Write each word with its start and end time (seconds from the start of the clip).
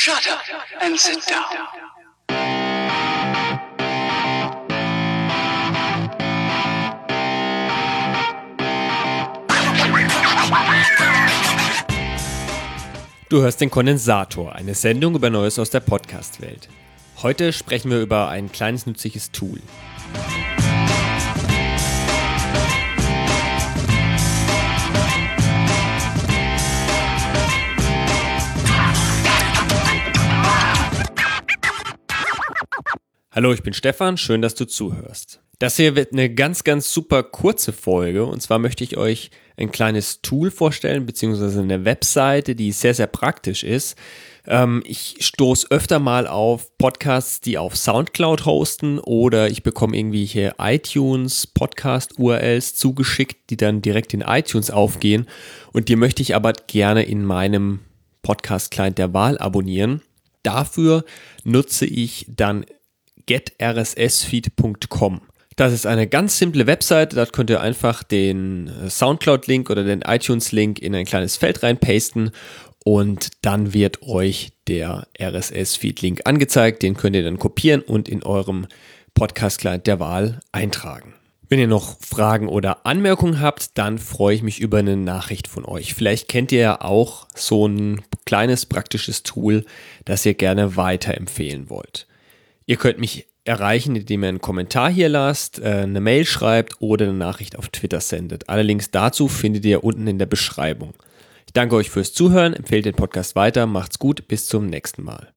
Shut 0.00 0.28
up 0.28 0.38
and 0.80 0.96
sit 0.96 1.18
down. 1.28 1.42
Du 13.28 13.42
hörst 13.42 13.60
den 13.60 13.70
Kondensator, 13.70 14.54
eine 14.54 14.74
Sendung 14.74 15.16
über 15.16 15.30
Neues 15.30 15.58
aus 15.58 15.70
der 15.70 15.80
Podcast-Welt. 15.80 16.68
Heute 17.20 17.52
sprechen 17.52 17.90
wir 17.90 18.00
über 18.00 18.28
ein 18.28 18.52
kleines 18.52 18.86
nützliches 18.86 19.32
Tool. 19.32 19.60
Hallo, 33.38 33.52
ich 33.52 33.62
bin 33.62 33.72
Stefan, 33.72 34.16
schön, 34.16 34.42
dass 34.42 34.56
du 34.56 34.64
zuhörst. 34.64 35.38
Das 35.60 35.76
hier 35.76 35.94
wird 35.94 36.12
eine 36.12 36.28
ganz, 36.28 36.64
ganz 36.64 36.92
super 36.92 37.22
kurze 37.22 37.72
Folge 37.72 38.26
und 38.26 38.42
zwar 38.42 38.58
möchte 38.58 38.82
ich 38.82 38.96
euch 38.96 39.30
ein 39.56 39.70
kleines 39.70 40.22
Tool 40.22 40.50
vorstellen, 40.50 41.06
beziehungsweise 41.06 41.60
eine 41.60 41.84
Webseite, 41.84 42.56
die 42.56 42.72
sehr, 42.72 42.94
sehr 42.94 43.06
praktisch 43.06 43.62
ist. 43.62 43.96
Ähm, 44.44 44.82
ich 44.84 45.18
stoße 45.20 45.68
öfter 45.70 46.00
mal 46.00 46.26
auf 46.26 46.76
Podcasts, 46.78 47.40
die 47.40 47.58
auf 47.58 47.76
Soundcloud 47.76 48.44
hosten 48.44 48.98
oder 48.98 49.48
ich 49.48 49.62
bekomme 49.62 49.96
irgendwie 49.96 50.24
hier 50.24 50.56
iTunes 50.58 51.46
Podcast-URLs 51.46 52.74
zugeschickt, 52.74 53.50
die 53.50 53.56
dann 53.56 53.82
direkt 53.82 54.14
in 54.14 54.22
iTunes 54.22 54.72
aufgehen 54.72 55.28
und 55.72 55.88
die 55.88 55.94
möchte 55.94 56.22
ich 56.22 56.34
aber 56.34 56.54
gerne 56.66 57.04
in 57.04 57.24
meinem 57.24 57.78
Podcast-Client 58.22 58.98
der 58.98 59.14
Wahl 59.14 59.38
abonnieren. 59.38 60.02
Dafür 60.42 61.04
nutze 61.44 61.86
ich 61.86 62.26
dann 62.28 62.64
getrssfeed.com. 63.28 65.20
Das 65.54 65.72
ist 65.72 65.86
eine 65.86 66.06
ganz 66.06 66.38
simple 66.38 66.66
Webseite. 66.66 67.16
Dort 67.16 67.32
könnt 67.32 67.50
ihr 67.50 67.60
einfach 67.60 68.02
den 68.02 68.70
Soundcloud-Link 68.88 69.70
oder 69.70 69.84
den 69.84 70.02
iTunes-Link 70.02 70.78
in 70.78 70.94
ein 70.94 71.04
kleines 71.04 71.36
Feld 71.36 71.62
reinpasten 71.62 72.30
und 72.84 73.30
dann 73.42 73.74
wird 73.74 74.02
euch 74.02 74.52
der 74.66 75.06
RSS-Feed-Link 75.20 76.22
angezeigt. 76.24 76.82
Den 76.82 76.96
könnt 76.96 77.16
ihr 77.16 77.24
dann 77.24 77.38
kopieren 77.38 77.82
und 77.82 78.08
in 78.08 78.22
eurem 78.22 78.66
Podcast-Client 79.14 79.86
der 79.86 80.00
Wahl 80.00 80.40
eintragen. 80.52 81.14
Wenn 81.50 81.58
ihr 81.58 81.66
noch 81.66 81.98
Fragen 82.00 82.48
oder 82.48 82.86
Anmerkungen 82.86 83.40
habt, 83.40 83.76
dann 83.78 83.98
freue 83.98 84.34
ich 84.36 84.42
mich 84.42 84.60
über 84.60 84.78
eine 84.78 84.96
Nachricht 84.96 85.48
von 85.48 85.64
euch. 85.64 85.94
Vielleicht 85.94 86.28
kennt 86.28 86.52
ihr 86.52 86.60
ja 86.60 86.80
auch 86.80 87.26
so 87.34 87.66
ein 87.66 88.02
kleines 88.26 88.64
praktisches 88.66 89.22
Tool, 89.22 89.64
das 90.04 90.24
ihr 90.24 90.34
gerne 90.34 90.76
weiterempfehlen 90.76 91.68
wollt. 91.70 92.07
Ihr 92.68 92.76
könnt 92.76 92.98
mich 92.98 93.26
erreichen, 93.44 93.96
indem 93.96 94.22
ihr 94.22 94.28
einen 94.28 94.42
Kommentar 94.42 94.90
hier 94.90 95.08
lasst, 95.08 95.58
äh, 95.58 95.84
eine 95.84 96.02
Mail 96.02 96.26
schreibt 96.26 96.82
oder 96.82 97.06
eine 97.06 97.14
Nachricht 97.14 97.56
auf 97.56 97.70
Twitter 97.70 98.02
sendet. 98.02 98.50
Alle 98.50 98.62
Links 98.62 98.90
dazu 98.90 99.26
findet 99.26 99.64
ihr 99.64 99.82
unten 99.84 100.06
in 100.06 100.18
der 100.18 100.26
Beschreibung. 100.26 100.92
Ich 101.46 101.54
danke 101.54 101.76
euch 101.76 101.88
fürs 101.88 102.12
Zuhören, 102.12 102.52
empfehlt 102.52 102.84
den 102.84 102.94
Podcast 102.94 103.36
weiter, 103.36 103.64
macht's 103.64 103.98
gut, 103.98 104.28
bis 104.28 104.46
zum 104.46 104.66
nächsten 104.66 105.02
Mal. 105.02 105.32